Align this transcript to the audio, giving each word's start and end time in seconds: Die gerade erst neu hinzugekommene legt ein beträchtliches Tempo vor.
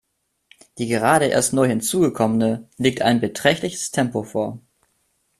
Die 0.79 0.87
gerade 0.87 1.25
erst 1.25 1.53
neu 1.53 1.67
hinzugekommene 1.67 2.67
legt 2.77 3.03
ein 3.03 3.21
beträchtliches 3.21 3.91
Tempo 3.91 4.23
vor. 4.23 4.57